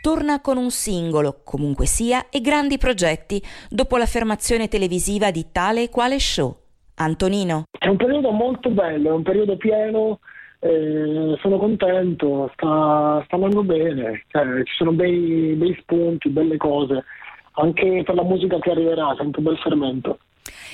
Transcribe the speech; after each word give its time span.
Torna 0.00 0.40
con 0.40 0.56
un 0.56 0.70
singolo, 0.70 1.42
comunque 1.44 1.84
sia, 1.84 2.30
e 2.30 2.40
grandi 2.40 2.78
progetti 2.78 3.42
dopo 3.68 3.98
l'affermazione 3.98 4.66
televisiva 4.66 5.30
di 5.30 5.46
tale 5.52 5.82
e 5.82 5.88
quale 5.90 6.18
show. 6.18 6.56
Antonino. 6.94 7.64
È 7.78 7.86
un 7.86 7.96
periodo 7.96 8.30
molto 8.30 8.70
bello, 8.70 9.10
è 9.10 9.12
un 9.12 9.22
periodo 9.22 9.58
pieno, 9.58 10.20
eh, 10.60 11.36
sono 11.40 11.58
contento, 11.58 12.50
sta, 12.54 13.22
sta 13.26 13.34
andando 13.34 13.62
bene, 13.62 14.24
cioè, 14.28 14.62
ci 14.64 14.74
sono 14.76 14.92
bei 14.92 15.76
spunti, 15.80 16.30
belle 16.30 16.56
cose, 16.56 17.04
anche 17.52 18.02
per 18.02 18.14
la 18.14 18.24
musica 18.24 18.58
che 18.58 18.70
arriverà, 18.70 19.14
sento 19.18 19.40
un 19.40 19.44
bel 19.44 19.58
fermento. 19.58 20.18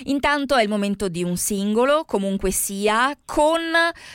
Intanto 0.05 0.57
è 0.57 0.63
il 0.63 0.69
momento 0.69 1.09
di 1.09 1.23
un 1.23 1.37
singolo, 1.37 2.05
comunque 2.07 2.51
sia, 2.51 3.17
con 3.25 3.61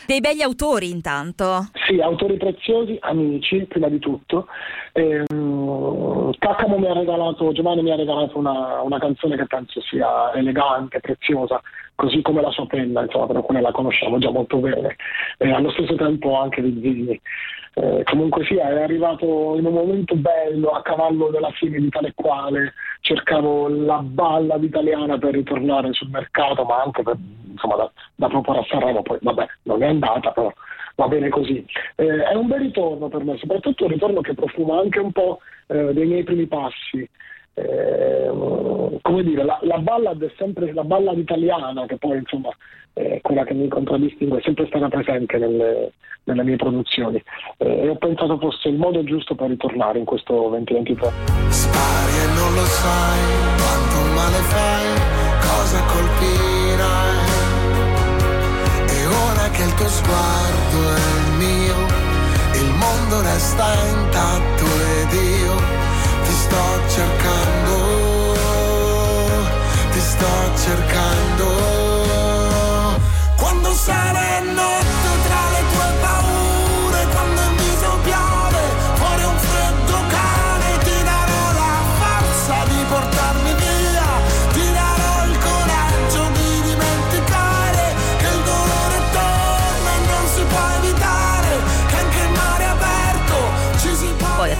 dei 0.05 0.19
begli 0.19 0.41
autori 0.41 0.89
intanto. 0.89 1.69
Sì, 1.85 1.99
autori 1.99 2.37
preziosi, 2.37 2.97
amici, 3.01 3.65
prima 3.65 3.89
di 3.89 3.99
tutto. 3.99 4.47
Ehm, 4.93 6.31
Caccamo 6.37 6.77
mi 6.77 6.87
ha 6.87 6.93
regalato, 6.93 7.51
Giovanni 7.51 7.81
mi 7.81 7.91
ha 7.91 7.95
regalato 7.95 8.37
una, 8.37 8.81
una, 8.81 8.99
canzone 8.99 9.37
che 9.37 9.45
penso 9.45 9.81
sia 9.81 10.33
elegante, 10.33 10.99
preziosa, 10.99 11.61
così 11.95 12.21
come 12.21 12.41
la 12.41 12.51
sua 12.51 12.65
penna, 12.67 13.03
insomma, 13.03 13.27
per 13.27 13.35
alcune 13.37 13.61
la 13.61 13.71
conosciamo 13.71 14.17
già 14.17 14.31
molto 14.31 14.57
bene. 14.57 14.95
E 15.37 15.51
allo 15.51 15.71
stesso 15.71 15.95
tempo 15.95 16.39
anche 16.39 16.61
di 16.61 16.79
Zini. 16.81 17.21
Eh, 17.73 18.03
comunque 18.03 18.43
sia, 18.43 18.67
è 18.67 18.81
arrivato 18.81 19.55
in 19.57 19.65
un 19.65 19.73
momento 19.73 20.15
bello, 20.15 20.71
a 20.71 20.81
cavallo 20.81 21.29
della 21.29 21.51
fine 21.51 21.79
di 21.79 21.89
tale 21.89 22.11
quale, 22.13 22.73
cercavo 22.99 23.69
la 23.69 23.99
balla 24.03 24.55
italiana 24.55 25.17
per 25.17 25.33
ritornare 25.33 25.93
sul 25.93 26.09
mercato, 26.09 26.65
ma 26.65 26.81
anche 26.81 27.01
per, 27.01 27.15
insomma, 27.49 27.75
da, 27.77 27.91
da 28.15 28.27
proporre 28.27 28.59
a 28.59 28.65
Sanremo, 28.67 29.01
poi 29.01 29.19
vabbè, 29.21 29.47
non 29.63 29.83
è 29.83 29.87
andata, 29.87 30.31
però 30.31 30.51
va 30.95 31.07
bene 31.07 31.29
così. 31.29 31.65
Eh, 31.95 32.23
è 32.23 32.33
un 32.33 32.47
bel 32.47 32.59
ritorno 32.59 33.07
per 33.07 33.23
me, 33.23 33.37
soprattutto 33.37 33.85
un 33.85 33.91
ritorno 33.91 34.19
che 34.19 34.33
profuma 34.33 34.79
anche 34.79 34.99
un 34.99 35.11
po' 35.13 35.39
eh, 35.67 35.93
dei 35.93 36.05
miei 36.05 36.23
primi 36.23 36.47
passi. 36.47 37.09
Eh, 37.61 38.99
come 39.01 39.23
dire, 39.23 39.43
la, 39.43 39.59
la, 39.61 39.77
ballad 39.79 40.23
è 40.23 40.31
sempre 40.37 40.73
la 40.73 40.83
ballad 40.83 41.17
italiana, 41.17 41.73
che 41.85 41.97
poi 41.97 42.17
insomma 42.17 42.49
è 42.93 43.19
quella 43.21 43.43
che 43.43 43.53
mi 43.53 43.67
contraddistingue, 43.67 44.39
è 44.39 44.41
sempre 44.41 44.67
stata 44.67 44.87
presente 44.89 45.37
nelle, 45.37 45.91
nelle 46.23 46.43
mie 46.43 46.55
produzioni. 46.55 47.21
Eh, 47.57 47.83
e 47.83 47.89
ho 47.89 47.95
pensato 47.95 48.37
fosse 48.37 48.69
il 48.69 48.77
modo 48.77 49.03
giusto 49.03 49.35
per 49.35 49.49
ritornare 49.49 49.99
in 49.99 50.05
questo 50.05 50.33
2023. 50.49 51.11
Spari 51.49 52.15
e 52.17 52.27
non 52.35 52.53
lo 52.53 52.65
sai 52.65 53.19
quanto 53.57 53.97
male 54.15 54.41
fai, 54.51 54.87
cosa 55.39 55.79
colpirai. 55.91 57.29
E 58.87 59.05
ora 59.07 59.49
che 59.49 59.63
il 59.63 59.73
tuo 59.75 59.87
sguardo 59.87 60.79
è 60.95 61.07
il 61.19 61.31
mio, 61.37 61.77
il 62.63 62.71
mondo 62.79 63.21
resta 63.21 63.73
intatto 63.89 64.65
ed 64.99 65.11
io 65.13 65.30
sto 66.51 66.67
cercando, 66.89 67.75
ti 69.91 69.99
sto 70.01 70.33
cercando. 70.65 71.47
Quando 73.37 73.73
saranno 73.73 74.69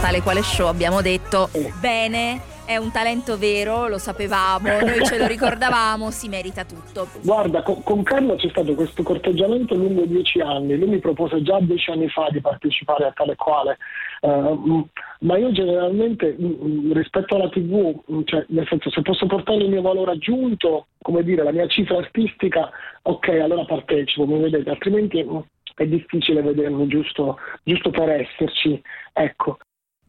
tale 0.01 0.21
quale 0.21 0.41
show 0.41 0.67
abbiamo 0.67 1.01
detto 1.01 1.49
bene. 1.79 2.49
È 2.65 2.75
un 2.77 2.91
talento 2.91 3.37
vero, 3.37 3.87
lo 3.87 3.97
sapevamo, 3.97 4.79
noi 4.79 5.05
ce 5.05 5.17
lo 5.17 5.27
ricordavamo, 5.27 6.09
si 6.09 6.27
merita 6.27 6.63
tutto. 6.63 7.07
Guarda, 7.21 7.61
con, 7.63 7.83
con 7.83 8.01
Carlo 8.01 8.35
c'è 8.35 8.49
stato 8.49 8.73
questo 8.73 9.03
corteggiamento 9.03 9.75
lungo 9.75 10.05
dieci 10.05 10.39
anni. 10.39 10.77
Lui 10.77 10.87
mi 10.87 10.99
propose 10.99 11.43
già 11.43 11.59
dieci 11.59 11.91
anni 11.91 12.07
fa 12.09 12.29
di 12.31 12.39
partecipare 12.39 13.05
a 13.05 13.11
tale 13.11 13.35
quale. 13.35 13.77
Uh, 14.21 14.87
ma 15.19 15.37
io 15.37 15.51
generalmente 15.51 16.35
mh, 16.37 16.93
rispetto 16.93 17.35
alla 17.35 17.49
TV, 17.49 17.93
mh, 18.05 18.21
cioè, 18.23 18.45
nel 18.49 18.67
senso 18.67 18.89
se 18.89 19.01
posso 19.01 19.25
portare 19.27 19.63
il 19.63 19.69
mio 19.69 19.81
valore 19.81 20.11
aggiunto, 20.11 20.87
come 21.01 21.23
dire, 21.23 21.43
la 21.43 21.51
mia 21.51 21.67
cifra 21.67 21.97
artistica, 21.97 22.69
ok, 23.01 23.27
allora 23.27 23.65
partecipo, 23.65 24.25
mi 24.25 24.39
vedete, 24.39 24.69
altrimenti 24.69 25.21
mh, 25.21 25.43
è 25.75 25.85
difficile 25.85 26.41
vedermi 26.41 26.87
giusto, 26.87 27.37
giusto 27.63 27.89
per 27.89 28.09
esserci. 28.09 28.81
Ecco. 29.13 29.57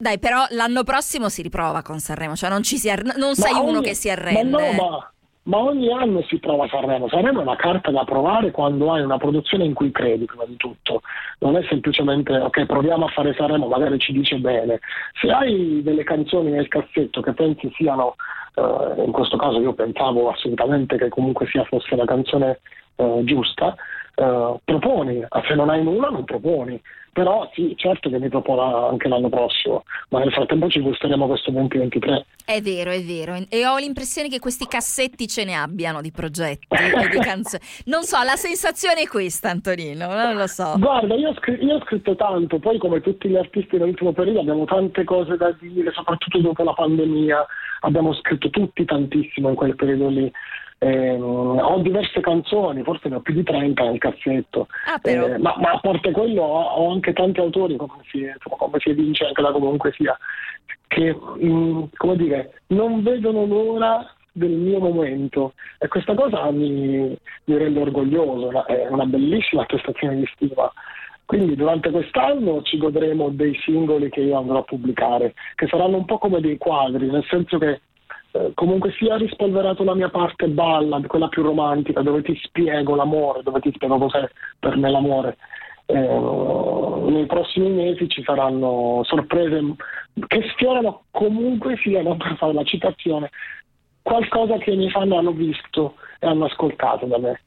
Dai, 0.02 0.18
però 0.18 0.46
l'anno 0.50 0.82
prossimo 0.82 1.28
si 1.28 1.42
riprova 1.42 1.80
con 1.82 2.00
Sanremo, 2.00 2.34
cioè 2.34 2.50
non, 2.50 2.64
ci 2.64 2.76
si 2.76 2.90
arre- 2.90 3.14
non 3.16 3.36
sei 3.36 3.52
Ma 3.52 3.60
uno 3.60 3.78
ogni- 3.78 3.86
che 3.86 3.94
si 3.94 4.10
arrende. 4.10 4.42
Ma 4.42 4.58
no, 4.58 4.72
ma, 4.72 5.12
ma 5.44 5.58
ogni 5.58 5.92
anno 5.92 6.24
si 6.24 6.40
prova 6.40 6.66
Sanremo. 6.66 7.08
Sanremo 7.08 7.38
è 7.38 7.42
una 7.42 7.54
carta 7.54 7.92
da 7.92 8.02
provare 8.02 8.50
quando 8.50 8.92
hai 8.92 9.02
una 9.02 9.16
produzione 9.18 9.64
in 9.64 9.74
cui 9.74 9.92
credi, 9.92 10.24
prima 10.24 10.44
di 10.44 10.56
tutto. 10.56 11.02
Non 11.38 11.56
è 11.56 11.62
semplicemente, 11.68 12.36
ok, 12.36 12.66
proviamo 12.66 13.04
a 13.04 13.10
fare 13.10 13.32
Sanremo, 13.34 13.68
magari 13.68 14.00
ci 14.00 14.10
dice 14.12 14.38
bene. 14.38 14.80
Se 15.20 15.30
hai 15.30 15.82
delle 15.84 16.02
canzoni 16.02 16.50
nel 16.50 16.66
cassetto 16.66 17.20
che 17.20 17.32
pensi 17.32 17.70
siano, 17.76 18.16
eh, 18.56 19.04
in 19.04 19.12
questo 19.12 19.36
caso 19.36 19.60
io 19.60 19.72
pensavo 19.72 20.30
assolutamente 20.30 20.96
che 20.96 21.10
comunque 21.10 21.46
sia 21.46 21.62
fosse 21.62 21.94
la 21.94 22.06
canzone 22.06 22.58
eh, 22.96 23.20
giusta, 23.22 23.76
eh, 24.16 24.54
proponi. 24.64 25.24
Se 25.46 25.54
non 25.54 25.70
hai 25.70 25.84
nulla, 25.84 26.08
non 26.08 26.24
proponi. 26.24 26.82
Però 27.12 27.46
sì, 27.52 27.74
certo 27.76 28.08
che 28.08 28.18
mi 28.18 28.30
proporrà 28.30 28.88
anche 28.88 29.06
l'anno 29.06 29.28
prossimo, 29.28 29.84
ma 30.08 30.20
nel 30.20 30.32
frattempo 30.32 30.70
ci 30.70 30.80
gusteremo 30.80 31.26
questo 31.26 31.50
2023. 31.50 32.24
È 32.46 32.60
vero, 32.62 32.90
è 32.90 33.02
vero. 33.02 33.36
E 33.50 33.66
ho 33.66 33.76
l'impressione 33.76 34.28
che 34.28 34.38
questi 34.38 34.66
cassetti 34.66 35.28
ce 35.28 35.44
ne 35.44 35.52
abbiano 35.54 36.00
di 36.00 36.10
progetti 36.10 36.66
e 36.70 37.08
di 37.10 37.18
canzoni. 37.20 37.62
Non 37.84 38.04
so, 38.04 38.16
la 38.22 38.36
sensazione 38.36 39.02
è 39.02 39.06
questa, 39.06 39.50
Antonino, 39.50 40.06
non 40.06 40.36
lo 40.36 40.46
so. 40.46 40.76
Guarda, 40.78 41.14
io 41.14 41.28
ho, 41.28 41.34
scr- 41.34 41.62
io 41.62 41.74
ho 41.74 41.80
scritto 41.80 42.16
tanto, 42.16 42.58
poi 42.58 42.78
come 42.78 43.02
tutti 43.02 43.28
gli 43.28 43.36
artisti 43.36 43.76
nell'ultimo 43.76 44.12
periodo 44.12 44.40
abbiamo 44.40 44.64
tante 44.64 45.04
cose 45.04 45.36
da 45.36 45.54
dire, 45.60 45.90
soprattutto 45.92 46.38
dopo 46.40 46.62
la 46.64 46.72
pandemia, 46.72 47.46
abbiamo 47.80 48.14
scritto 48.14 48.48
tutti 48.48 48.86
tantissimo 48.86 49.50
in 49.50 49.54
quel 49.54 49.74
periodo 49.76 50.08
lì. 50.08 50.32
Ehm, 50.78 51.22
ho 51.22 51.78
diverse 51.78 52.18
canzoni, 52.20 52.82
forse 52.82 53.08
ne 53.08 53.14
ho 53.14 53.20
più 53.20 53.34
di 53.34 53.44
30 53.44 53.84
nel 53.84 53.98
cassetto, 53.98 54.66
Ah. 54.86 54.98
Eh, 55.04 55.38
ma, 55.38 55.54
ma 55.60 55.70
a 55.70 55.78
parte 55.78 56.10
quello 56.10 56.42
ho, 56.42 56.60
ho 56.60 56.90
anche 57.02 57.12
tanti 57.12 57.40
autori, 57.40 57.76
come 57.76 57.94
si, 58.08 58.18
insomma, 58.18 58.56
come 58.56 58.78
si 58.78 58.90
evince 58.90 59.26
anche 59.26 59.42
da 59.42 59.50
comunque 59.50 59.92
sia, 59.92 60.16
che 60.86 61.14
mm, 61.44 61.84
come 61.96 62.16
dire, 62.16 62.62
non 62.68 63.02
vedono 63.02 63.44
l'ora 63.44 64.14
del 64.30 64.52
mio 64.52 64.78
momento 64.78 65.52
e 65.78 65.88
questa 65.88 66.14
cosa 66.14 66.50
mi, 66.52 67.16
mi 67.44 67.56
rende 67.56 67.80
orgoglioso, 67.80 68.46
è 68.46 68.48
una- 68.48 68.64
è 68.66 68.86
una 68.88 69.04
bellissima 69.04 69.62
attestazione 69.62 70.16
di 70.16 70.26
stima. 70.34 70.72
Quindi 71.24 71.56
durante 71.56 71.90
quest'anno 71.90 72.62
ci 72.62 72.76
godremo 72.78 73.30
dei 73.30 73.54
singoli 73.64 74.10
che 74.10 74.20
io 74.20 74.38
andrò 74.38 74.58
a 74.58 74.62
pubblicare, 74.62 75.34
che 75.54 75.66
saranno 75.66 75.96
un 75.96 76.04
po' 76.04 76.18
come 76.18 76.40
dei 76.40 76.58
quadri, 76.58 77.10
nel 77.10 77.24
senso 77.28 77.58
che 77.58 77.80
eh, 78.32 78.50
comunque 78.54 78.92
sia 78.92 79.16
rispolverato 79.16 79.82
la 79.84 79.94
mia 79.94 80.08
parte 80.10 80.48
ballad, 80.48 81.06
quella 81.06 81.28
più 81.28 81.42
romantica, 81.42 82.02
dove 82.02 82.22
ti 82.22 82.38
spiego 82.42 82.94
l'amore, 82.94 83.42
dove 83.42 83.60
ti 83.60 83.72
spiego 83.72 83.98
cos'è 83.98 84.28
per 84.58 84.76
me 84.76 84.90
l'amore. 84.90 85.36
Eh, 85.86 86.20
nei 87.10 87.26
prossimi 87.26 87.70
mesi 87.70 88.08
ci 88.08 88.22
saranno 88.24 89.02
sorprese 89.04 89.60
che 90.26 90.42
sfiorano 90.52 91.04
comunque 91.10 91.76
siano, 91.82 92.16
per 92.16 92.36
fare 92.36 92.52
la 92.52 92.64
citazione, 92.64 93.30
qualcosa 94.02 94.58
che 94.58 94.70
i 94.70 94.76
miei 94.76 94.90
fan 94.90 95.12
hanno 95.12 95.32
visto 95.32 95.94
e 96.18 96.26
hanno 96.26 96.46
ascoltato 96.46 97.06
da 97.06 97.18
me. 97.18 97.40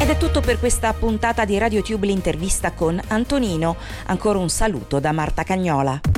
Ed 0.00 0.08
è 0.08 0.16
tutto 0.18 0.40
per 0.40 0.58
questa 0.58 0.92
puntata 0.92 1.44
di 1.44 1.58
RadioTube 1.58 2.06
l'intervista 2.06 2.72
con 2.72 3.00
Antonino. 3.08 3.76
Ancora 4.06 4.38
un 4.38 4.48
saluto 4.48 5.00
da 5.00 5.10
Marta 5.12 5.42
Cagnola. 5.42 6.15